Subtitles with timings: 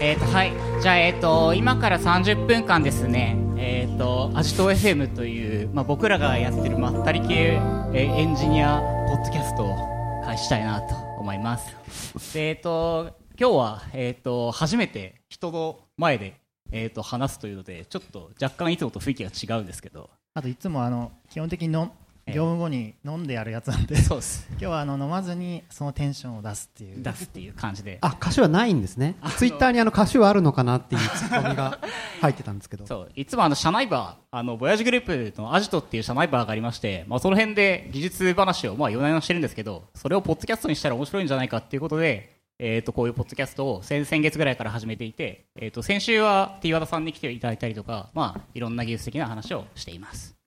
[0.00, 0.52] えっ、とはい。
[0.80, 3.36] じゃあえっ、と今から30分間ですね。
[3.58, 7.60] えっ、とアジト FM というまあ僕らがやってるまったり系、
[7.92, 9.76] えーエンジニアポッドキャストを
[10.24, 12.32] 開始したいなと思います。
[12.32, 16.40] でえっ、と今日はえっ、と初めて人の前で
[16.72, 20.08] えっ、と話すというのでちょっと若干いつもと雰囲気が違うんですけど。
[20.32, 21.92] あといつもあの基本的にの
[22.32, 24.46] 業務後に飲んでやるやつなんでそうです。
[24.50, 27.02] 今日はあの飲まずにそのテンションを出すっていう。
[27.02, 27.98] 出すっていう感じで。
[28.00, 29.16] あ歌詞はないんですね。
[29.36, 31.78] ツイッターにあの歌詞はあるのかなっていうツッコミが
[32.20, 32.86] 入ってたんですけど。
[32.86, 50.39] そういつもあの社内バーあのボヤージグループのアジトっていう社内バーがありまして、まあ、その辺で技術話をまあ夜な夜なしてるんですけどそれをポッドキャストにしたら面白いんじゃないかっていうことで、えー、とこういうポッドキャストを先先月ぐらいから始めていて、えー、と先週は T 和田さんに来ていただいたりとか、まあ、いろんな技術的な話をしています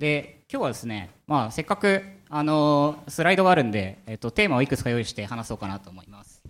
[0.00, 6.42] で今日はですね、まあ、せっかく、あのースライドがあるんで、えー、とテーマをいくつか用意して話そうかなと思います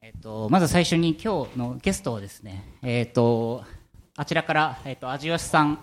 [0.00, 3.64] えっと、まず最初に今日のゲストをですね、えっと、
[4.16, 5.80] あちらから、えっと、味吉さん、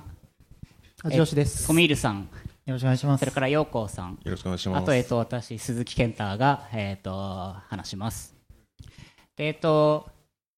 [1.04, 2.30] 味吉ですトミールさん、
[2.66, 4.84] よろしくお願いしますそれから陽光さん、よろしくお願いします。
[4.84, 7.12] あと、えっと、私、鈴木健太が、えっと、
[7.68, 8.34] 話します。
[9.36, 10.10] で、えっと、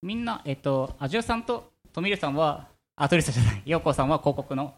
[0.01, 4.75] みんな、えっと、味吉さんとトミールさんは、あ、トミールさんじゃない、陽光さんは広告の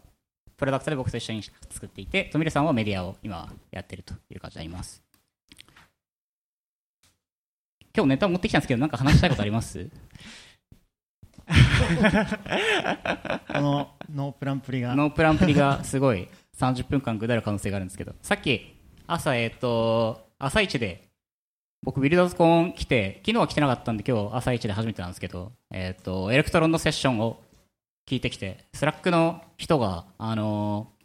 [0.56, 5.02] プロダクトで僕と一緒に作っていて、トミールさんはメディアを今やってるという感じになります。
[7.94, 9.90] 今日ネタ持ってきたんですけど、なんか話したいことあります？
[13.48, 14.94] このノープランぶりが。
[14.94, 16.28] ノープランプリがすごい。
[16.58, 18.74] 30分間ぐだる可能性があるんですけど、さっき
[19.06, 21.08] 朝、えっ、と、朝一で、
[21.84, 27.40] 僕、 builderscon 来て、昨日は来てなかったんで、今日朝一で初めてなんですけど、えっ、と、 Electron のセッションを
[28.08, 31.02] 聞いてきて、 Slack の人が、あのー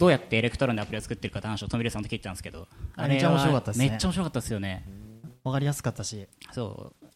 [0.00, 2.66] どうやって Electron でアプリを作ってるかって話をトミルさんと聞いてたんですけど、
[2.96, 4.82] あめっちゃ面白かったですねめっちゃ面白かったですよね。
[5.44, 7.06] 分かりやすかったしそう。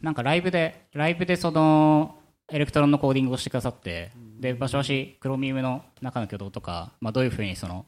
[0.00, 2.14] なんかライブで、ライブでその、
[2.52, 7.84] Electron のコーディングをしてくださって、で、バシバシ、 Chromium の中の挙動とか、まあ、どういうふうにその、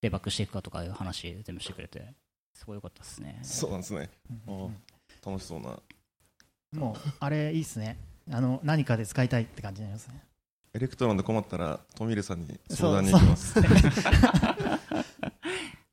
[0.00, 2.14] デバッグしていくかとかいう話全部してくれて、
[2.60, 3.38] すごい良かったですね。
[3.42, 4.10] そうなんですね。
[4.46, 4.70] あー
[5.26, 5.78] 楽しそうな。
[6.72, 7.96] もうあれいいっすね
[8.30, 10.22] あの何かで使いたいって感じになりますね
[10.72, 13.54] Electron で困ったら、トミルさんに相談に行きます。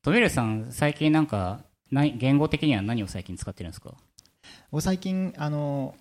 [0.04, 1.62] トミルさん、最近なんか、
[1.92, 3.96] ない言語的には何を最近使ってるんですか？
[4.72, 5.96] 僕最近あの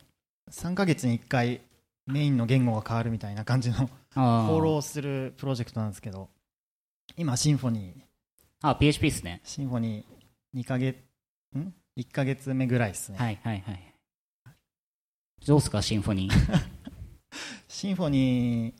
[0.50, 1.60] 3ヶ月に1回
[2.06, 6.28] メインの言語が変わるみたいな感じのフあォローするプロジェクトなんですけど
[7.16, 8.02] 今シンフォニー
[8.62, 9.40] あ、PHP ですね。
[9.44, 10.04] シンフォニー
[10.56, 10.96] 2ヶ月
[11.54, 13.94] ん？1ヶ月目ぐらいですね、はいはいはい。
[15.46, 16.60] どうすか、シンフォニー？
[17.68, 18.74] シンフォニー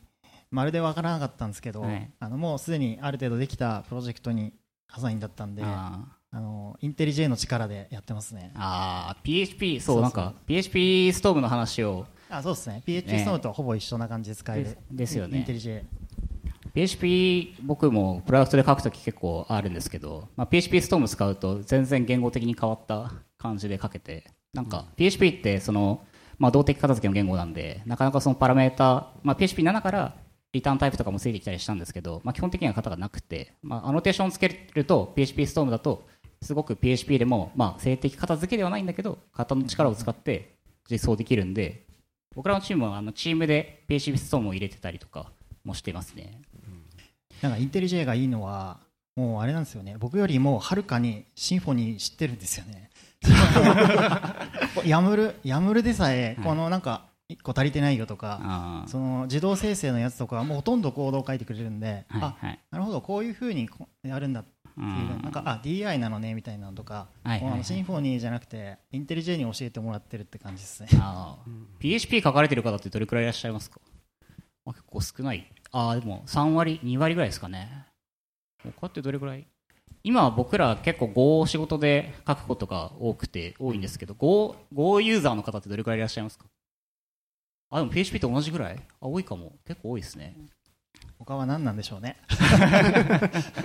[0.49, 2.11] まるでわからなかったんですけど、はい。
[2.19, 4.53] あのもうすでにある程度できたプロジェクトに
[4.87, 8.51] アサインだったんであのインテリジェの力でやってますね。
[8.55, 12.81] あー、PHP、そう、なんか、PHP ストーブの話を、あそうですね。
[12.85, 15.39] PHP ねストームとほぼ一緒な感じで使える、ですですよね。
[15.39, 15.83] インテリジェ
[16.77, 26.05] PHP 僕もプロダクトで書くとき結構あるんですけど、まあ、PHP ストーム使うと全然言語的に変わった感じで書けてなんか PHP ってその、
[26.37, 30.13] まあ、動的片付けの言語なんでなかなかそのパラメータ、まあ、PHP7 から
[30.53, 36.05] リターンタイプとかもついてきたりしたんですけど、まあ、基本的には型がなくて、まあ、アノテーションをつけると PHP ストームだと
[36.43, 40.53] すごく PHP でも、まあ、静的片付けではないんだけど型の力を使って
[40.91, 41.87] 実装できるんで
[42.35, 45.31] 僕らのチームはあのチームで PHP ストームを入れてたりとか
[45.67, 46.41] もしてますね。
[47.41, 48.77] なんかインテリジェがいいのは
[49.15, 49.95] もうあれなんですよね。
[49.99, 52.89] 僕よりもはるかにシンフォニー知ってるんですよね。
[54.85, 56.45] ヤムルヤムルでさえはい。
[56.45, 62.59] このなんか1個足りてないよとか、その自動生成のやつとかはもうほとんどコードを書いてくれるんで、はいあはい。
[62.71, 65.21] なるほどこういうふうにこやるんだってういう、ん。
[65.23, 70.89] なんかあ DI なのねみたいなのとか、はいシンフォニーじゃなくてインテリジェに教えてもらってるって感じですね。
[71.79, 73.81] PHP 書かれてる方ってどれくらいいらっしゃいますか、
[74.63, 77.85] まあ、結構少ないああでも3割2割ぐらいですかね。
[78.79, 79.45] 他ってどれくらい？
[80.03, 86.45] 今は僕ら結構 Go を仕事で書くことが多くて多いんですけど Go, Go ユーザーの方ってどれくらいいらっしゃいますか？
[87.69, 88.77] あでも PHP と同じぐらい？
[88.77, 89.53] あ多いかも。
[89.65, 90.35] 結構多いですね。
[91.19, 92.17] 他は何なんでしょうね。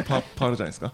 [0.09, 0.93] パパールじゃないですか？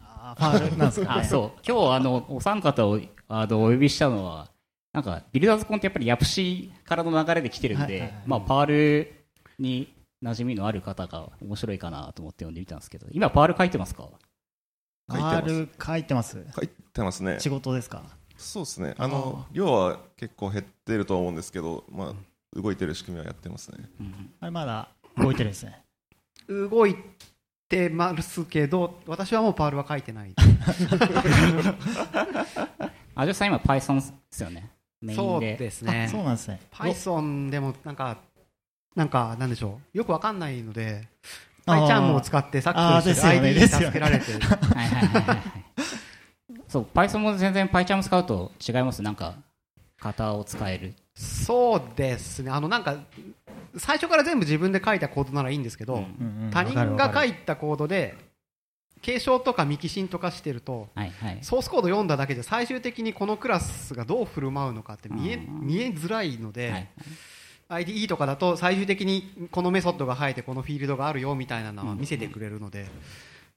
[0.00, 1.14] あーファールなんですか？
[1.14, 1.60] あねそう。
[1.66, 4.48] 今日あのお三方をあのお呼びしたのは
[4.92, 8.22] なんかビルダーズコンってやっぱりヤプシからの流れで来てるんで、はいはいはい。
[8.26, 9.12] まあ、パール
[9.58, 9.92] に
[10.22, 13.06] 馴染みのある方が面白いかなと思って読んでみたんですけど。
[13.12, 14.08] 今パール書いてますか？
[15.10, 15.68] 書いてます。
[15.86, 16.44] 書いてます。
[16.54, 17.36] 書いてますね。
[17.40, 18.02] 仕事ですか？
[18.36, 18.94] そうですね。
[18.98, 23.78] あの、量は結構減ってるとは思うんですけど、まあ、動いてる仕組みはやってますね。
[24.00, 24.32] うん。
[24.40, 25.82] あれまだ動いてるんですね。
[26.48, 26.96] 動い
[27.68, 30.34] てますけど私はもうパールは書いてない。
[33.14, 34.70] あじゃさん今 Python ですよね。
[35.00, 36.04] メイそうンでですね。
[36.04, 36.60] あそうなんですね。
[36.72, 38.18] Python でもなんか
[38.98, 39.98] なんかなんでしょう。
[39.98, 41.06] よくわかんないので
[41.66, 41.86] あー。
[41.86, 43.90] PyCharm を使ってさっきあーと一緒でですよね。
[43.90, 44.32] ID に助けられて。
[44.32, 45.38] はいはいはいはい
[46.66, 49.00] そう Python も全然 PyCharm 使うと違います？
[49.02, 49.36] なんか
[50.00, 50.94] 型を使える。
[51.14, 52.50] そうですね。
[52.50, 52.96] あのなんか
[53.76, 56.04] 最初から全部自分で書いたコードならいいんですけど、
[56.50, 58.16] 他人が書いたコードで
[59.00, 61.38] 継承とか未起進とかしてるとはいはい。
[61.42, 65.60] ソースコード読んだだけで最終的にこのクラスがどう振る舞うのかって見えうん。
[65.66, 66.88] 見えづらいので、はい
[67.68, 72.86] IDE とかだと最終的にこのメソッドが生えてこのフィールドがあるよみたいなのは見せてくれるので、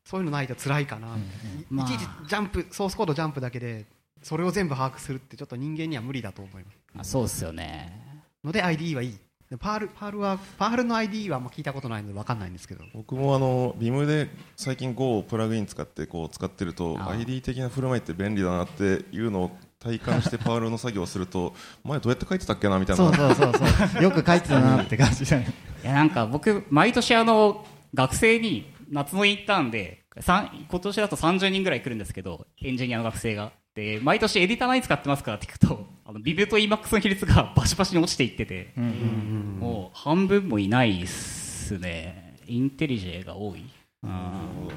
[0.04, 3.86] そういうのないと辛いかな、いちいちジャンプソースコードジャンプだけで
[4.22, 6.78] それを全部把握するってちょっと人間には無理だと思います。
[6.98, 8.26] あそうですよね。
[8.44, 9.18] ので IDE はいい。
[9.50, 12.84] で Perl Perl はパールの IDE はあんま聞いたことないので分かんないんですけど。
[12.94, 17.20] 僕もあの Vim で最近 Go をプラグイン使ってこう使ってるとあー。
[17.20, 22.80] ID 的な振る舞いって便利だなっていうのを体感して Perl の作業をすると 前どうやって書いてたっけな？
[22.80, 23.04] みたいな。
[23.04, 24.04] そうそうそうそう。
[24.04, 25.52] よく書いてたなって感じだね。
[25.84, 33.52] いやなんか僕毎年あの学生に夏のインターンでさん今年だと30人ぐらい来るんですけどエンジニアの学生が。
[33.74, 42.36] で毎年エディター何使ってますかって聞くとあのビブと EMAX の比率が バシバシに落ちていってて、もう半分もいないっすね。
[42.48, 43.64] インテリジェが多い。
[44.04, 44.68] うん。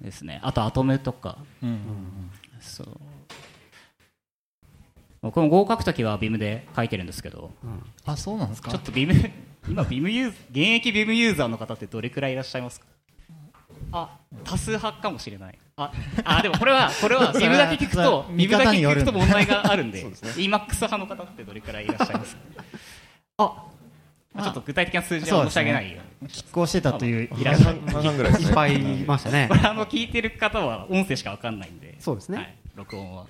[0.00, 0.40] ですね。
[0.42, 1.38] あとアトムとか。
[1.62, 2.30] うんうん。
[2.58, 3.00] そう
[5.22, 7.52] 僕も合格時はビムで書いてるんですけど。
[8.04, 8.70] あそうなんですか？
[8.70, 9.14] ちょっとビム
[9.68, 12.86] 今ビムユー現役ビムユーザーの方ってどれくらいいらっしゃいますか？
[13.92, 14.18] あ。
[14.44, 15.58] 多数派かもしれない。
[15.76, 15.90] あ
[16.24, 20.00] あでもこれはこ れはビムだけ聞くとビムだけ聞く見方によると問題があるんで。
[20.02, 20.30] そうですね。
[20.32, 22.42] EMAX 派の方ってどれくらいいらっしゃいますか？
[23.38, 23.64] あ。
[24.42, 26.30] ちょっと具体的な数字は申し上げないように。
[26.30, 29.46] 拮抗してたといういらっしゃるいっぱいいましたね。
[29.48, 31.94] これあの聞いてる方は音声しかわかんないんで。
[32.00, 32.38] そうですね。
[32.38, 33.26] はい、録音は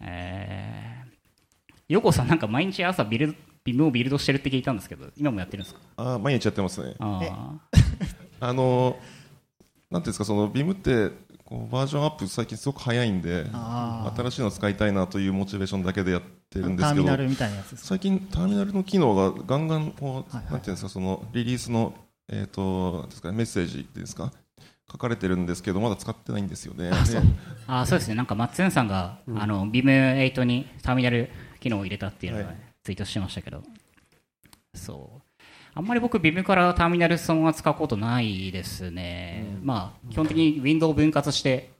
[0.00, 3.34] えー、横さんなんか毎日朝ビルド
[3.64, 5.80] ビムをビルドしてるって聞いたんですけど今もやってるんですか？
[5.96, 6.94] あー毎日やってますね。
[7.00, 7.58] あ
[8.40, 8.96] あの
[9.90, 11.10] なんていうんですかそのビムって
[11.44, 13.44] こうバージョンアップ最近すごく早いんで
[14.16, 17.88] 新しいの使いたいなというモチベーションだけでやってるんですけどミナルみたいなやつですか？
[17.88, 21.92] 最近ターミナルの機能がガンガンこう、はいはいなんていうんですかそのリリースの
[22.28, 24.32] えっ、とですかメッセージっていうんですか
[24.90, 26.90] 書かれてるんですけどまだ使ってないんですよね。
[26.90, 26.96] で
[27.66, 28.14] あそうですね。
[28.14, 31.28] なんかマッツンさんが、あのビム8にターミナル
[31.60, 32.56] 機能を入れたっていうのをはい。
[32.84, 33.64] ツイートしてましたけど、
[34.74, 35.22] そう。
[35.74, 41.70] あんまり僕ビムからターミナルそのまま使うことないですね、まあ基本的にウィンドウを分割して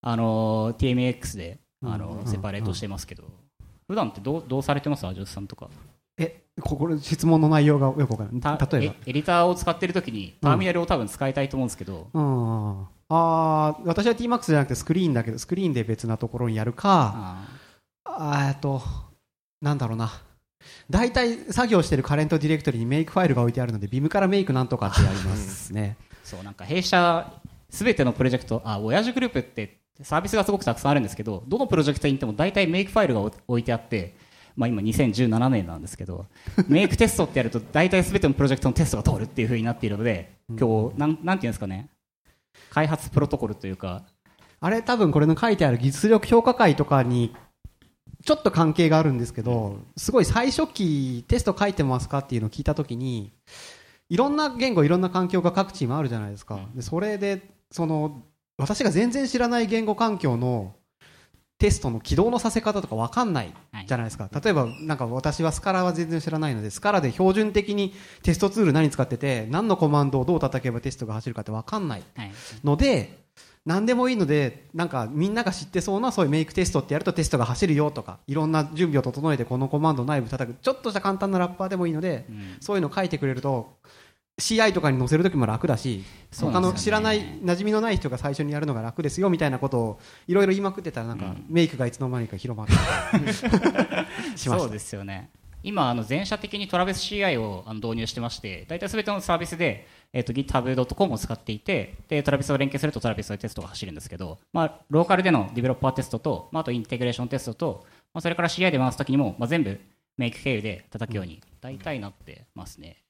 [0.00, 2.26] あの TMX であの、うん。
[2.26, 3.24] セパレートしてますけど、
[3.88, 5.04] 普段ってどうどうされてます？
[5.04, 5.68] アジョスさんとか。
[5.72, 5.91] え
[6.60, 8.94] こ質問の内容がよくわからたない例えば。
[8.94, 13.86] エエディターを使ってる時にターミナルを多分使いたいと思うんですけど、うんあー。
[13.86, 17.38] 私は TMAX じゃなくてスクリーンだけどスクリーンで別なところにやるか
[18.04, 18.82] あえっと
[19.62, 20.12] なんだろうな。
[20.90, 25.96] 大体作業してるカレントディレクトリにメイクファイルが置いてあるのでビムからメイクなんとかってやりますね。
[26.22, 27.32] そうなんか弊社
[27.70, 34.14] すべてのプロジェクトあ親父グループってサービスがすごくたくさんあるんですけどどのプロジェクトに行っても大体メイクファイルが置いてあって
[34.56, 36.26] まあ今2017年なんですけど
[36.68, 41.88] メイクテストってやると大体すべてのプロジェクトのテストが通るっていう風になっているので今日なんなんていうんですかね。
[42.70, 44.02] 開発プロトコルというか。
[44.64, 47.34] あれ多分これの書いてある実力評価会とかに
[48.24, 53.32] ちょっと関係があるんですけどすごい最初期テスト書いてますかっていうのを聞いたときに
[54.08, 56.60] いろんな言語いろんな環境が各チームあるじゃないですか。
[56.74, 57.42] でそれで
[57.72, 58.22] その
[58.56, 60.76] 私が全然知らない言語環境の
[61.58, 64.28] テストの起動のさせ方とか分かんないはいじゃないですか。
[64.42, 72.32] 例えばなんか私はスカラは全然知らないのでスカラで標準的にテストツール何使ってて何のコマンドをどう叩けばテストが走るかって分かんないはい。
[72.64, 73.22] ので
[73.64, 80.56] 何でもいいのでなんかみんなが知ってそうなそういうメイクテストってやるとテストが走るよとかいろんな準備を整えてこのコマンド内部叩く。
[80.60, 82.56] ちょっとした簡単なラッパーでもいいのでうん。
[82.60, 83.76] そういうの書いてくれると
[84.40, 86.60] CI とかに載せるときも楽だしね。
[86.60, 91.44] の知らない馴染みのない人が最初にやるのが楽ですよみたいなことをいろいろ言いまくってたらなんかうん。
[91.48, 92.72] メイクがいつの間にか広まって
[93.36, 94.58] しました。
[94.58, 95.30] そうですよね。
[95.64, 109.78] 今あの全社的にトラベス CI をあの導入してまして大体すべてのサービスで、えっと GitHub.com を使っていてで Travis を連携すると Travis のテストが走るんですけど、まあ、ローカルでのディベロッパーテストと、まあ、あとインテグレーションテストと、まあ、それから CI で回すときにも、まあ、全部
[110.16, 113.01] make 経由で叩くように大体なってますね、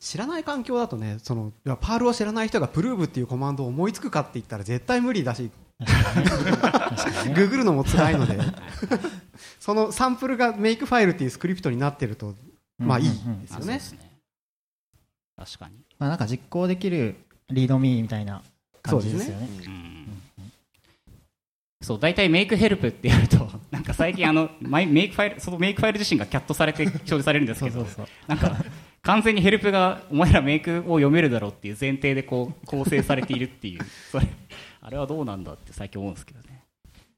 [0.00, 5.50] 知らない環境だとねその Perl を知らない人が prove っていうコマンドを思いつくかって言ったら絶対無理だし。
[7.36, 8.36] ググるのも辛いので。
[9.60, 12.34] そのサンプルが Makefile っていうスクリプトになってると
[12.78, 13.46] まあいいですよね。
[13.50, 14.12] あそうですね。
[15.36, 15.74] 確かに。
[15.98, 17.16] まあなんか実行できる
[17.50, 18.42] README みたいな
[18.82, 19.48] 感じですよね。
[19.66, 19.87] うん
[21.80, 27.86] そう、大体 make help ってやると、 なんか最近あの、 my Makefile、その Makefile 自身が cat されて表示されるんですけど、
[28.26, 28.56] なんか、
[29.02, 33.80] 完全にヘルプが、お前ら make を読めるだろうっていう前提でこう、構成されているっていう、
[34.10, 34.26] それ、
[34.82, 36.64] あれはどうなんだって最近思うんですけどね。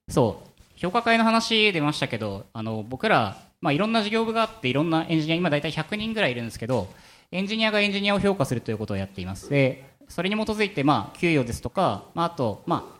[0.09, 6.93] そう、評価会の話出ましたけど、あの、僕ら、まあいろんな事業部があって、いろんなエンジニア、今大体100人ぐらいいるんですけど、
[7.33, 9.49] エンジニアがエンジニアを評価するということをやっています。
[9.49, 12.99] で、それに基づいて、まあ、給与ですとか、まあ、あと、ま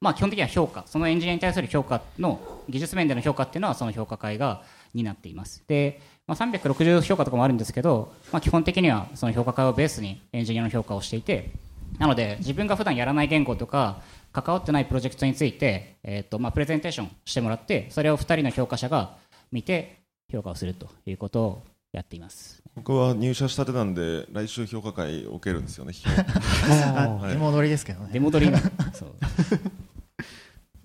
[0.00, 4.62] まあ、基本的には評価、そのエンジニアに対する評価の、技術面での評価っていうのは、その評価会が
[4.94, 5.62] 担っています。
[5.66, 11.50] で、まあ、360評価とかもあるんですけど、まあ、基本的にはその評価会をベースにエンジニアの評価をしていて、
[11.98, 14.00] なので、自分が普段やらない言語とか、
[14.32, 19.16] 関わってないプロジェクトについて、えっ、と、まあ、プレゼンテーションしてもらって、それを2人の評価者が
[19.52, 20.00] 見て、
[20.32, 22.62] 評価をするということをやっています。
[22.76, 25.92] 僕は入社したてなんで来週評価会を受けるんですよね
[26.96, 28.10] あはい出戻りですけどね。
[28.12, 28.58] 出戻りが
[28.94, 29.14] そう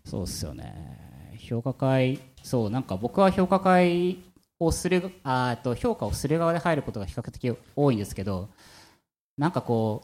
[0.05, 1.37] そうっすよね。
[1.39, 4.19] 評価会そうなんか僕は評価会
[4.59, 8.49] をするあと評価をする側で入ることが比較的多いんですけど
[9.37, 10.03] なんかこ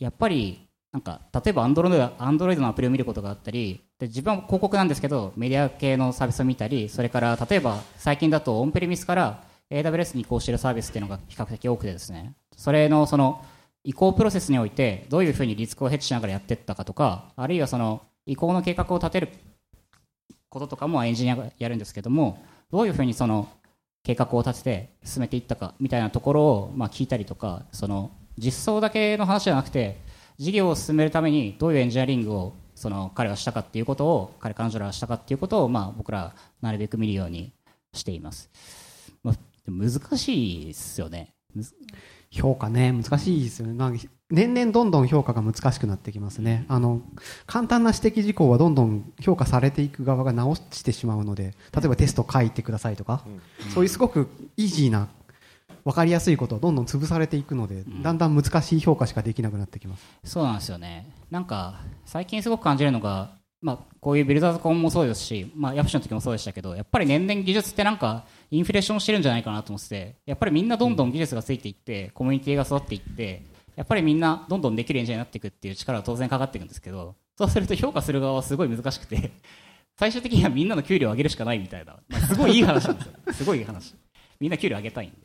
[0.00, 12.34] うやっぱりなんか例えば Android, Android のアプリを見ることがあったりで自分は広告なんですけどメディア系のサービスを見たりそれから例えば最近だとオンプレミスから AWS に移行しているサービスっていうのが比較的多くてですね。
[12.56, 13.44] それのその
[13.84, 19.28] 移行プロセスにおいてどういうふうにリスクをヘッジしながらやっていったかとかあるいはその移行の計画を立てる
[20.48, 23.48] こととかもエンジニアがやるんですけどもどういうふうにその
[24.04, 29.98] 計画を立てて進めていったかみたいなところをまあ聞いたりとかその実装だけの話じゃなくて
[30.38, 37.52] 事業を進めるためにどういうエンジニアリングをその彼がしたかっていうことを彼彼女らがしたかっていうことをまあ僕らなるべく見るように
[37.92, 38.50] しています、
[39.66, 41.34] 難しいですよね。
[42.30, 43.74] 評価ね、難しいですよね。
[43.74, 46.66] なんか年々どんどん評価が難しくなってきますね。
[46.68, 47.00] あの、
[47.46, 53.24] 簡単な指摘事項はどんどん評価されていく側が直してしまうので、例えばテスト書いてくださいとか、
[53.72, 55.08] そういうすごくイージーな、
[55.84, 60.04] わかりやすいことはどんどん潰されていくので、んだんだん難しい評価しかできなくなってきます。
[60.24, 61.08] そうなんですよね。
[61.30, 73.42] なんか、最近すごく感じるのが、まあ、こういうビルダーズコンもそうですし、まあ、ヤプシの時もそうでしたけど、やっぱり年々技術ってなんか、インフレーションしてるんじゃないかなと思ってて、やっぱりみんなどんどん技術がついていって、コミュニティが育っていって、
[73.74, 79.32] やっぱりみんなどんどんできるエンジニアになっていくっていう力は当然かかっていくんですけど、そうすると評価する側はすごい難しくて、
[79.98, 83.12] 最終的にはみんなの給料を上げるしかないみたいな、まあ、すごいいい話なんですよ。
[83.32, 83.94] すごいいい話。
[84.38, 85.16] みんな給料上げたいんで。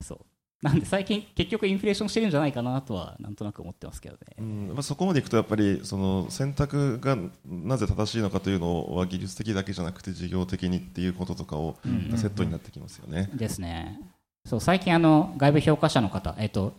[0.00, 0.18] そう。
[0.64, 4.20] なんで最近結局インフレーションしてるんじゃないかなとはなんとなく思ってますけどね。
[4.38, 11.76] うんまあ、そこまでいくとやっぱりその選択がなぜ正しいのかというのは技術的だけじゃなくて事業的にっていうこととかを
[12.16, 13.28] セットになってきますよね。
[13.34, 14.00] ですね。
[14.46, 16.72] そう最近あの外部評価者の方、えっと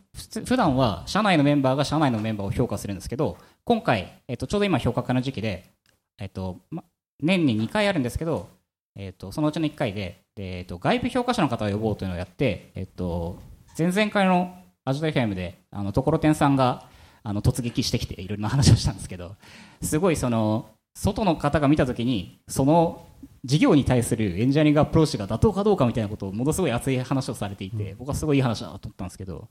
[0.45, 5.71] 普段は社内のメンバーが社内のメンバーを評価するんですけど、今回えっとちょうど今評価会の時期で、
[6.17, 6.83] えっとま、
[7.21, 8.49] 年に2回あるんですけど、
[8.95, 13.39] えっとそのうちの1回で、でえっと外部評価者の方を呼ぼうというのをやって、えっと
[13.77, 14.55] 前々回の
[14.85, 16.87] アジト FM であのところてんさんが
[17.23, 19.35] あの突撃してきていろいろな話をしたんですけど、
[19.81, 23.05] すごいその外の方が見たときにその
[23.43, 29.49] 事業に対するエンジニアリングアプローチが妥当かどうかみたいなことをものすごい熱い話をされていて、僕はすごいいい話だなと思ったんですけど、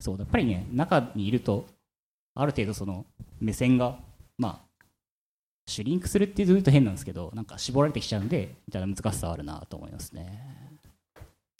[0.00, 1.66] そうやっぱりね、中にいると、
[2.34, 3.04] ある程度その
[3.40, 3.98] 目線が、
[4.38, 4.84] まあ、
[5.66, 10.56] シュリンクするって言うと変なんですけど、なんか絞られてきちゃうんで、みたいな難しさはあるなと思いますね。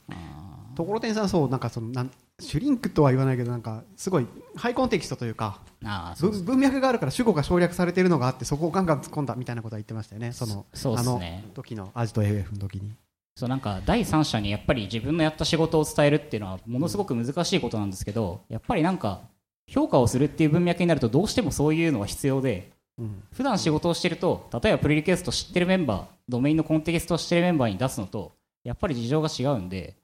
[0.09, 0.36] あ
[0.77, 10.33] ところてんさんそうなんかそのなんシュリンクとは言わないけどなんかすごいハイコンテキストというかーあー、そう文文脈があるから主語が省略されているのがあってそこをガンガン突っ込んだみたいなことは言ってましたよね。
[10.33, 11.19] そのそうであの。
[11.55, 12.91] 時のアジト AF の時に。
[13.35, 19.21] そうなんか第三者にやっぱり自分のやった仕事を伝えるっていうのはものすごく難しいことなんですけど、やっぱりなんか
[19.67, 22.69] 評価をするっていう文脈になるとどうしてもそういうのは必要で、
[22.99, 23.23] うん。
[23.33, 29.95] 普段仕事をしてると例えばプレリクエスト知ってるメンバードメインのコンテキストを知ってるメンバーに出すのとやっぱり事情が違うんで、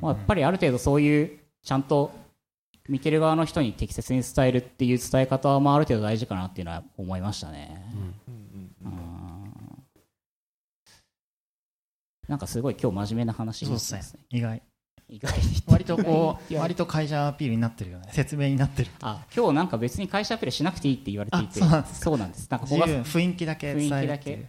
[0.00, 2.10] まあ、やっぱりある程度そういうちゃんと
[2.88, 7.84] 見てる側の人に適切に伝えるっていう伝え方はまあある程度大事かなっていうのは思いましたね。
[7.96, 8.12] うん
[12.28, 14.38] なんかすごい今日真面目な話でなってますすねね。。
[14.38, 14.62] 意外。
[15.08, 18.08] 意外に割とこいうや割と会社アピールになってるよね。
[18.12, 18.90] 説明になってる。
[19.02, 24.48] あ今日なんか別に会社アピールしなくていいって言われていてあそうなんですそうなんですなんか雰囲気だけ伝雰囲気だえるっていう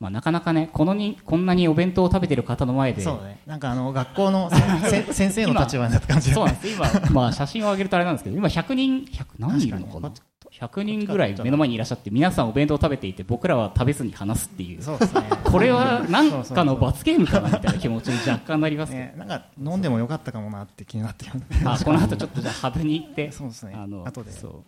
[0.00, 3.38] まあなかなかねこのにこんなにお弁当を食べてる方の前でそうね。
[3.46, 4.50] なんかあの学校の
[5.12, 6.68] 先生の立場になった感じそうなんです。
[6.68, 10.10] 今まあ写真を上げるとあれなんですけど今100人100何人いるのかな
[10.58, 14.82] ？100人ぐらい目の前にいらっしゃって皆さんお弁当を食べていて僕らは食べずに話すっていう。
[14.82, 15.22] そうですね。
[15.44, 21.32] これは何かの罰ゲームかなみたいな気持ちに若干なりますねなんか飲んでもよかったかもなって気になってる。
[21.66, 23.30] あこの後ちょっとじゃあハブに行って。
[23.32, 23.74] そうですね。
[23.76, 24.32] あの後で。
[24.32, 24.64] そう。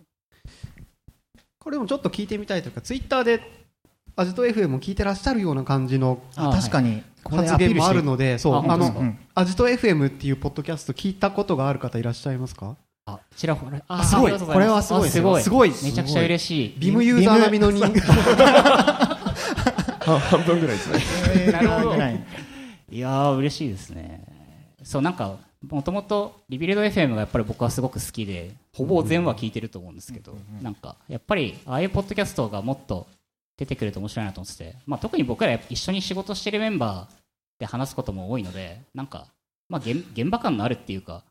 [1.59, 3.62] これもちょっと聞いてみたいというかツイッターで
[4.17, 12.77] アジト FM も聞いてらっしゃるような感じのあ確かに発言もあるのでそうああのアジト FM っていうポッドキャスト聞いたことがある方いらっしゃいますか？
[13.07, 13.83] あちらほら。
[13.89, 14.39] あすごい。
[14.39, 15.43] これはすごいですごい。
[15.43, 16.75] すごいめちゃくちゃ嬉しい。
[16.79, 17.85] ビムユーザー並みの人。
[17.85, 19.19] 間は
[20.31, 20.99] 半分ぐらいですね。
[22.91, 22.97] い。
[22.97, 24.23] いやー嬉しいですね。
[24.85, 25.37] そうなんか
[25.69, 33.07] もともとリビルド FM がやっぱり僕はすごく好きでほぼ全話聞いてると思うんですけど、なんかやっぱりああいうポッドキャストがもっと
[33.57, 37.15] 出てくると面白いなと思ってて、まあ、特に僕ら一緒に仕事してるメンバー
[37.61, 39.27] で話すことも多いのでなんか、
[39.69, 41.25] まあ、現現場感のあるっていうか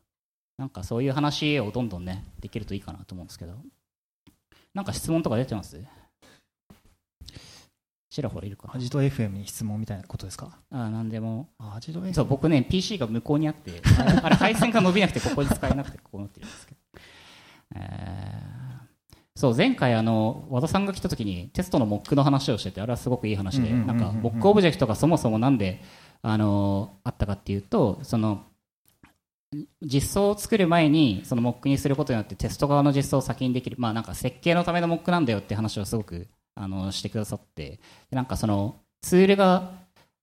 [0.58, 3.54] なんかそういう話をどんどんねできるといいかなと思うんですけど。
[4.74, 5.78] なんか質問とか出てます？
[8.10, 8.70] ちらほらいるか。
[8.74, 10.58] アジト FM に質問みたいなことですか？
[10.70, 11.50] あなんでも。
[11.58, 16.80] あアジト FM そう僕ね PC が向こうにあってあれあれ配線が伸びなくてここに使えなくてこうなってるんですけど、
[17.76, 18.51] えー
[19.34, 25.80] そう前回あの和田さんが来た時にテストのモックの話をしててあれはすごくいい話でなんかモックオブジェクトがそもそもなんで
[26.20, 28.44] あのあったかっていうとその
[29.82, 39.81] 実装を作る前にそのモックにすることによってテスト側の実装を先にできるまあなんか設計のためのモックなんだよって話をすごくあのしてくださってでなんかそのツールが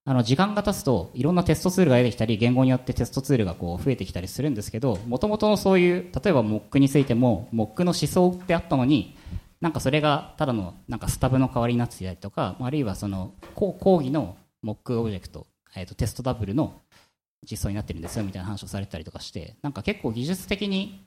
[0.10, 9.16] あの時間が経つといろんなテストツールが出てきたり言語によってテストツールがこう増えてきたりするんですけどもともとのそういう例えば Mock についても Mock の思想ってあったのに
[9.62, 14.36] なんかそれがただのなんかスタブの代わりになっていたりとかあるいはその講義の
[14.66, 16.82] Mock オブジェクト、えー、とテストダブルの
[17.44, 21.06] 実装になってるんですよみたいな話をされたりとかしてなんか結構技術的に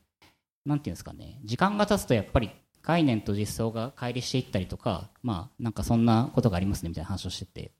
[0.65, 7.73] なんていうんですかね時間が経つとやっぱり概念と実装が乖離していったりとかまあなんかそんなことがありますねみたいな話をしてて。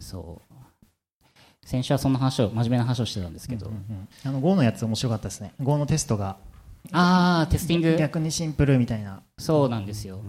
[0.00, 0.54] そう。
[1.64, 5.52] 先週はそんな話を真面目な話をしてたんですけど、うんうんあの Go のやつ面白かったですね。
[5.60, 6.36] Go のテストが。
[6.90, 7.96] ああテスティング？
[7.96, 9.22] 逆にシンプルみたいな。
[9.38, 10.20] そうなんですよ、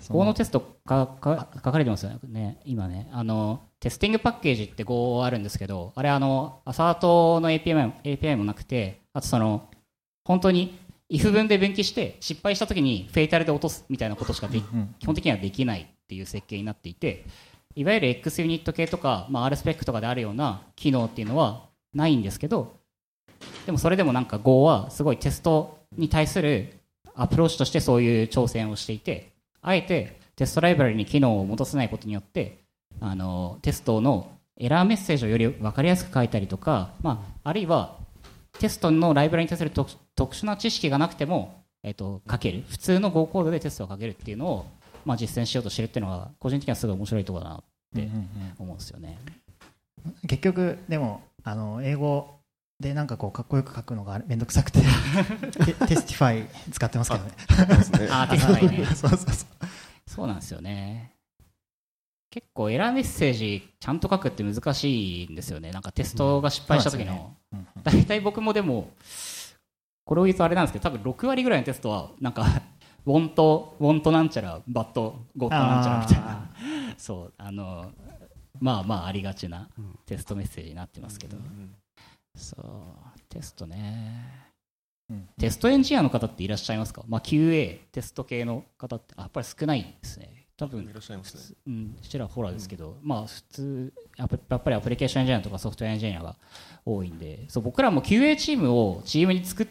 [0.00, 2.58] そ Go のテストかか書かれてますよね。
[2.64, 3.08] 今ね。
[3.12, 9.68] あのテスティングパッケージって Go あるんですけどあれあのアサートの API も API もなくてあとその
[10.24, 10.78] 本当に
[11.10, 14.62] if 文で分岐して失敗した時にフェイタルで落とすみたいなことしか基
[15.04, 17.24] 本的にはできないっていう設計になっていて
[17.74, 22.76] いわゆる X ユニット系とか、まあ、R スペックとかであるような機能っていうのはないんですけど
[23.66, 26.72] でもそれでもなんか Go はすごいテストに対する
[27.14, 32.58] アプローチとしてそういう挑戦をしていてあえてテストライブラリに機能を戻さないことによって
[33.00, 37.96] あのテストのエラーメッセージをより分かりやすく書いたりとか、まあ、あるいは
[38.58, 42.62] テストのライブラリに対する特特殊な知識がなくても、えっと書ける。
[42.68, 44.66] 普通の Go コードでテストを書けるっていうのを、
[45.04, 47.62] まあ、実践しようとしてるっていうのが個人的にはすごい面白いところだなっ
[47.94, 49.18] てうんうん思うんですよね。
[49.26, 49.32] うん
[50.28, 52.40] 結局でもあの英語
[52.80, 54.80] でなんかこうかっこよく書くのがめんどくさくて
[55.64, 57.30] テ testify 使ってますけどね
[58.10, 59.68] あー testify ね そうそうそう
[60.08, 61.12] そうなんですよね。
[62.30, 65.70] 結構エラーメッセージちゃんと書くって難しいんですよね。
[65.70, 67.34] なんかテストが失敗した時の。
[67.52, 68.90] うんうん大体僕もでも、
[70.04, 72.62] これを言うとあれなんですけど、多分6割ぐらいのテストは、なんか、
[73.04, 76.50] want、want なんちゃら、 but、got なんちゃらみたいな、
[76.96, 77.90] そう、あの、
[78.60, 79.68] まあまあありがちな
[80.06, 81.36] テストメッセージになってますけど、
[82.36, 84.52] そう、テストね。
[85.10, 85.28] うん。
[85.38, 90.46] テストエンジニアの方っていらっしゃいますか、まあ、QA、テスト系の方って、あやっぱり少ないですね。
[90.56, 91.56] 多分いらっしゃいますね。
[91.66, 96.36] うん、ちらほらですけど、まあ普通やっぱやっぱりアプリケーションエンジニアとかソフトウェアエンジニアが
[96.84, 97.46] 多いんで。
[97.48, 99.66] そう僕らも QA チームをチームに作っ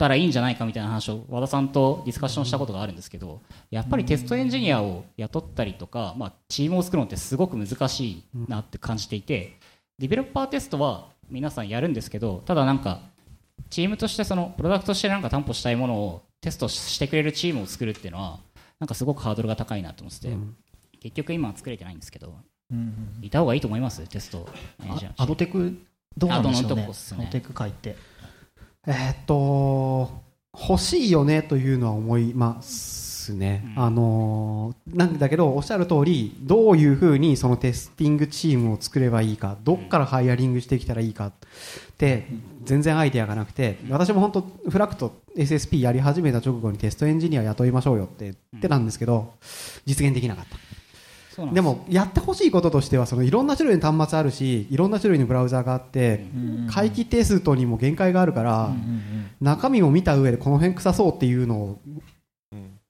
[0.00, 9.58] たらいいんじゃないかみたいな話を和田さんとディスカッションしたことがあるんですけどやっぱりテストエンジニアを雇ったりとか、まあ、チームを作るのってすごく難しいなって感じていて
[9.98, 13.00] ディベロッパーテストは皆さんやるんですけどただなんか
[13.68, 18.38] チームとしてそのプロダクトとしてなんか担保したいものをテストしてくれるチームを作るっていうのは
[18.78, 20.36] なんかすごくハードルが高いなと思ってて、
[21.00, 22.34] 結局今は作れてないんですけど
[23.20, 24.00] いた方がいいと思います？
[24.08, 24.48] テスト
[24.82, 25.76] エンジニアあアドテク
[26.16, 26.84] どうなんでしょうね。
[26.84, 27.96] アドテク書いて
[28.86, 33.82] えーっと欲しいよねというのは思いますね、うん。
[33.82, 41.32] あのーなんだけどおっしゃる通りどういうふうにそのテスティングチームを作ればいいかどっからハイアリングしてきたらいいかっ
[41.96, 42.26] て
[42.64, 49.34] 全然アイデアがなくて私も本当フラクト SSP やり始めた直後にテストエンジニア雇いましょうよって言ってたんですけど
[49.86, 50.56] 実現できなかった
[51.52, 56.26] でもやってほしいこととしてはそのいろんな種類の端末あるしいろんな種類のブラウザがあって
[56.70, 58.72] 回帰テストにも限界があるから、
[59.40, 61.80] 中身を見た上でこの辺臭そうっていうのを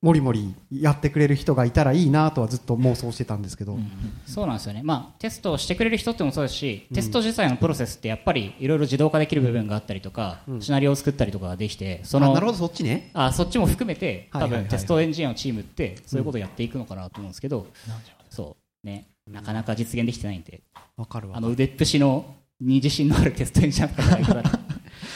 [0.03, 3.79] もりもりやってくれる人がいたらいいなとはずっと妄想してたんですけど、
[4.25, 13.11] そうなんですよね、まあ、テストをしてくれる人ってもそうですし、テスト自体のプロセスってやっぱりいろいろ自動化できる部分があったりとか、シナリオを作ったりとかができてそのあなるほどそっちね。
[13.13, 17.95] あそっちも含めて多分テストエンジニアのチームってそういうことをやっていくのかなと思うんですけど、そう
[18.85, 20.63] ね、なかなか実現できてないんで、
[20.97, 21.37] わかるわ。
[21.37, 24.43] あの腕っぷしのに自信のあるテストエンジニアの方がいたら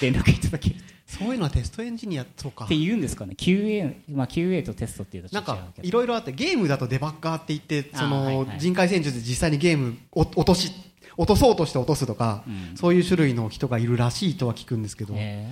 [0.01, 2.65] 連絡いただけるそういうのはテストエンジニアそうか。
[2.65, 3.35] って言うんですかね。
[3.39, 5.83] QA,、まあ、QA とテストっていうとちょなんっと違うけど。
[5.83, 8.59] かいろいろあってゲームだとデバッガーって言ってそあーはいのはい。
[8.59, 10.73] 人海戦術で実際にゲームを落とし
[11.17, 12.77] 落とそうとして落とすとか、うん。
[12.77, 15.49] そういう種類の人がいるらしいとは聞くんですけど、え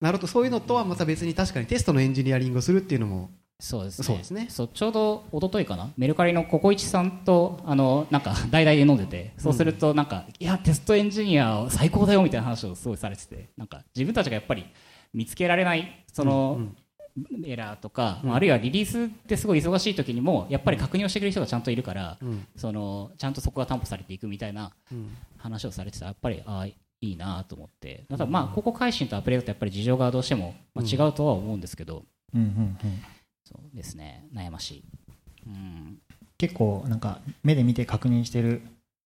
[0.00, 4.04] なるとそういうのとはまた別に確かにテストのエンジニアリングをするっていうのもーそうですね。
[4.04, 4.46] そうですね。
[4.50, 5.90] そうちょうど一昨日かな？
[5.96, 14.66] メルカリのココイチさんとあのなんか 代々で飲んでてそうするとなんか、いやテストエンジニア最高だよみたいな話をすごいされててなんか自分たちがやっぱり
[15.14, 16.60] 見つけられないその、
[17.46, 22.46] エラーとか、まああるいはリリースですごい忙しい時にもやっぱり確認をしてくれる人がちゃんといるから、うん。
[22.56, 25.16] そのちゃんとそこが担保されていくみたいなうん。
[25.38, 28.04] 話をされてたやっぱりああいいなと思って。
[28.10, 32.78] ただまあここ改心とアプリだとやっぱり事情がどうしても、まあ、違うとは思うんですけど、うんうんうん
[33.44, 34.26] そうですね。
[34.34, 34.84] 悩ましい、
[35.46, 35.98] うん、
[36.38, 38.62] 結構なんか目で見て確認してる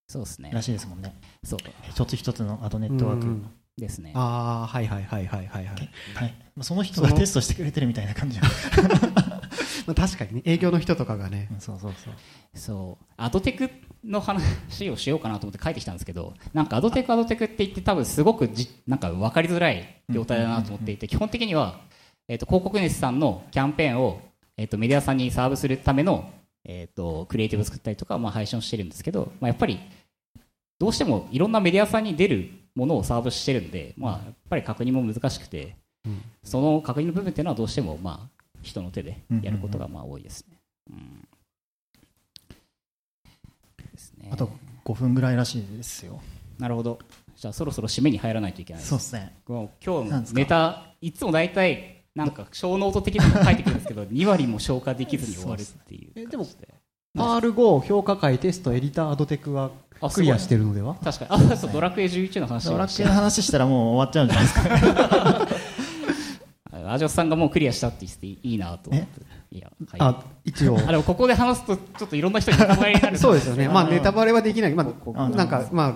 [0.09, 0.51] そうですね。
[0.53, 1.15] らしいですもんね。
[1.45, 1.59] そう。
[1.91, 3.51] 一つ一つのアドネットワーク、うん。
[3.79, 4.13] ですね。
[4.15, 5.75] ああはいはいはいはいはいはい
[6.15, 6.35] はい。
[6.57, 8.41] まあ、その人がテストしてくれてるみたいな感じ。
[9.87, 10.43] まあ確かにね。
[10.45, 11.49] 営業の人とかがね。
[11.53, 12.15] うんそうそうそう。
[12.55, 13.05] そう。
[13.17, 13.71] アドテク
[14.05, 21.81] の話をしようかなと思って書いてきたんですけどなんかアドテクアドテクって言って多分すごくじなんか分かりづらい業態だなと思っていて基本的には、
[22.29, 24.21] えー、と広告主さんのキャンペーンを、
[24.59, 26.31] えー、とメディアさんにサーブするための、
[26.65, 29.79] えー、とクリエイティブを作ったりとか、まあ、配信をしてるんですけど、まあ、やっぱり
[30.79, 36.23] どうしてもいろんなメディアさんに出るものをサーブしてるんで、まあ、やっぱり確認も難しくて、うん。
[36.45, 40.59] その確認の部分っていうのはどうしても、まあ、人の手でやることがまあ多いですね。
[40.91, 41.29] うん。
[43.93, 44.29] ですね。
[44.33, 44.51] あと
[44.85, 46.21] 5分ぐらいらしいですよ。
[46.59, 46.99] なるほど。
[47.37, 48.91] じゃあそろそろ締めに入らないといけないです。
[48.91, 49.37] そうですね。
[49.47, 49.69] 今
[50.05, 56.75] 日ネタ、いつも大体、なんか小ノート的なの書いてくるんですけど、 2割も消化できずに終わるっていうえでも感じで。
[57.17, 60.97] R5 評価会テストエディターアドテクはあクリアしてるのでは？
[60.97, 61.53] 確かに。
[61.53, 65.49] あ、そう、ドラクエ11の話ドラクエの話したらもう終わっちゃうんじゃないですか。
[66.93, 69.09] アジョスさんがもうクリアしたって言ってていいなと思って。
[69.51, 70.01] いや、はい。
[70.01, 70.79] あ一応。
[70.87, 73.69] あ、でもここで話すと、ちょっといろんな人にネタバレになるそうですよね。
[73.69, 74.75] まああネタバレはできない。
[74.75, 75.95] まああなんかまあ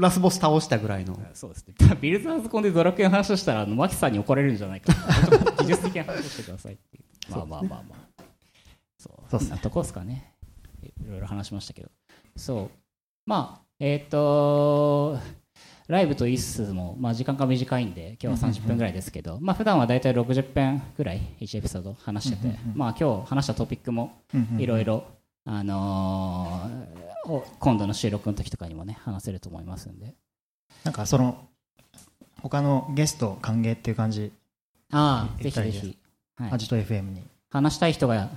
[0.00, 1.74] ラスボス倒したぐらいの そうですね。
[2.00, 4.92] ビルザーズコンでドラクエの話をしたら、あの、マキさんに怒られるんじゃないか
[5.58, 7.04] 技術的な話をしてくださいっていう。
[7.30, 8.22] まあまあまあまあ。
[8.98, 9.30] そう。
[9.30, 10.34] そすねそんなとこですかね。
[10.82, 11.90] いろいろ話しましたけど。
[12.36, 12.70] そう。
[13.26, 15.18] まあ、えっ、と
[15.90, 24.22] ライブとイッスも、まあ、時間が短いんで、今日は30分ぐらいですけど、まあ、普段は大体60分ぐらい、1エピソード話してて、まあ、今日話したトピックも、
[24.56, 25.04] いろいろ、
[25.44, 30.14] あのーお今度の収録の時とかにもね、話せると思いますんで。
[30.84, 31.48] なんかその
[32.40, 34.32] 他のゲスト歓迎っていう感じ
[34.90, 35.98] ああ、ぜひぜひ。
[36.36, 38.30] はいアジト FM に話したい人が、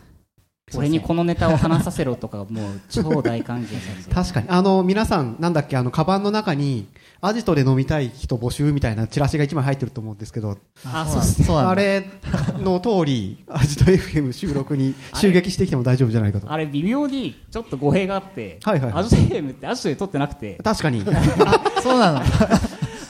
[0.76, 3.76] 俺にこのネタを話させろとか、もう超大歓迎で。
[4.14, 4.50] 確かに。
[4.50, 6.88] あの皆さんなんだっけあのカバンの中に
[7.22, 10.58] アジトで飲みたい人募集みたいなチラシが一枚入ってると思うんですけど。
[10.86, 12.06] あそうあれ
[12.60, 16.52] の通りアジト FM 収録に襲撃してきても大丈夫じゃないかと。
[16.52, 19.04] あれ、微妙にちょっと語弊があって、はいはいはい。
[19.04, 21.04] アジトゲームってアジトで撮ってなくて、確かに。
[21.84, 22.22] そうなの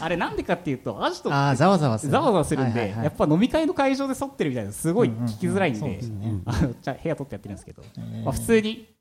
[0.04, 2.12] あれなんでかっていうと、アジトっざわざわする。
[2.12, 3.06] ざわざわするんで、はいはいはい。
[3.06, 8.24] やっぱ飲み会の会場で撮ってるみたいなすごい聞きづらいんでうんうんね、あのじゃあ部屋撮ってやってるんですけど、えー。
[8.24, 8.93] まあ、普通に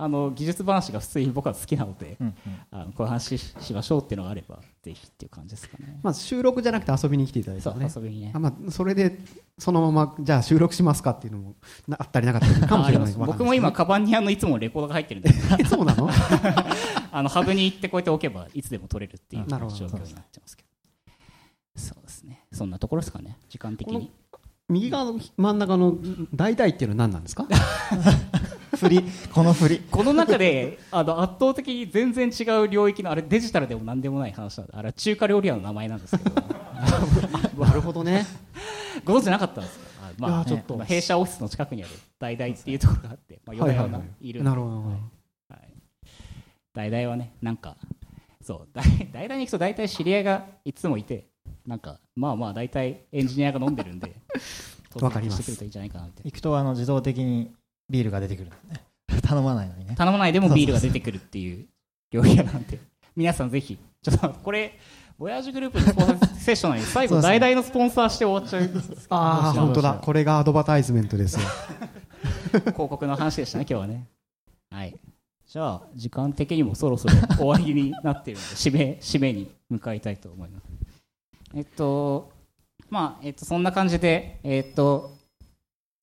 [0.00, 2.34] あの技術話が普通に僕は好きなので、うんうん
[2.70, 5.98] あのこういう話ししましょうっていうのがあれば、ぜひっていう感じですかね。
[6.02, 8.38] まあ収録じゃなくて遊びに来ていただいそう、たね遊びにねあ。
[8.38, 9.18] まあそれで
[9.58, 11.54] そのままじゃあ収録しますかっていうのも
[11.88, 16.08] なあったりなかったりかもしれないああります 僕も今、カバンにあのいつもレコードが入ってるんで、えそうなの？
[17.10, 20.68] あのハブに行ってこうやって置けばいつでも撮れるっていう 状況になってますけど。
[21.76, 22.44] そうですね。
[22.52, 23.36] そんなところですかね。
[23.48, 24.10] 時間的に。
[24.68, 25.96] 右側の真ん中の
[26.34, 27.46] 大々っていうのは何なんですか？
[28.78, 29.80] 振りこの振り。
[29.90, 36.34] この中であの圧倒的に全然違う領域のあれデジタルでも何でもない話なんであれは中華料理屋の名前なんですけど。
[37.64, 38.24] なるほどね。
[39.04, 39.84] ご存知なかったんですか？
[40.08, 40.76] あまあちょっと。
[40.76, 44.94] まあ弊社オフィスの近くにある大々っていうところがあって、まあ、夜な夜ないるなるほどは
[45.56, 45.58] い。
[46.74, 47.76] 大々はねなんか
[48.42, 51.26] そう大大々に行くと大体知り合いがいつもいて
[51.66, 54.14] なんかまあまあ大体エンジニアが飲んでるんで
[55.00, 55.42] わかります。
[55.42, 56.22] してくるといいんじゃないかなって。
[56.24, 57.52] 行くとあの自動的に
[57.88, 58.82] ビールが出てくるんだね。
[59.22, 59.94] 頼まないのにね。
[59.96, 61.66] 頼まないでもビールが出てくるっていう
[62.10, 62.78] 料理屋なんで。
[63.16, 64.78] 皆さんぜひちょっとこれ
[65.18, 68.70] 親父グループのスポンサーセッションなのに最後大々のスポンサーして終わっちゃう。
[69.10, 69.94] ああ本当だ。
[69.94, 71.46] これがアドバタイズメントですよ。
[72.52, 74.06] 広告の話でしたね今日はね。
[74.70, 74.96] はい。
[75.46, 80.64] じゃあ時間的にもそろそろ終わりになっているので締め締めに向かいたいと思います。
[81.54, 82.30] えっと
[82.90, 85.17] まあえっとそんな感じでえっと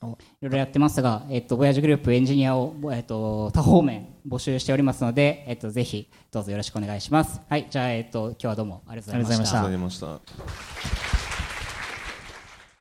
[0.01, 7.41] いろいろやってますが、えっと、ボヤジグループエンジニアを、えっと、多方面募集しておりますので、えっと、ぜひどうぞよろしくお願いします。
[7.49, 9.59] はい、じゃあ、えっと、今日はどうもありがとうございました。
[9.63, 11.04] ありがとうございました。